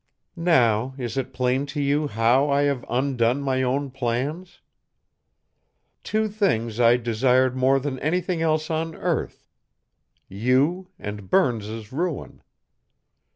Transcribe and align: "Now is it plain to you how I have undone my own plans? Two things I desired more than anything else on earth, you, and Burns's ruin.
"Now 0.35 0.95
is 0.97 1.15
it 1.15 1.31
plain 1.31 1.67
to 1.67 1.79
you 1.79 2.07
how 2.07 2.49
I 2.49 2.63
have 2.63 2.83
undone 2.89 3.39
my 3.39 3.61
own 3.61 3.91
plans? 3.91 4.59
Two 6.03 6.27
things 6.27 6.79
I 6.79 6.97
desired 6.97 7.55
more 7.55 7.79
than 7.79 7.99
anything 7.99 8.41
else 8.41 8.71
on 8.71 8.95
earth, 8.95 9.45
you, 10.27 10.89
and 10.97 11.29
Burns's 11.29 11.93
ruin. 11.93 12.41